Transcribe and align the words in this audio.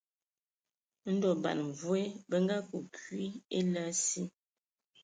Ndɔ 1.13 1.29
ban 1.43 1.59
mvoe 1.69 2.01
bə 2.29 2.37
akə 2.57 2.77
kwi 2.95 3.25
a 3.35 3.39
ele 3.57 3.79
asi. 3.89 4.21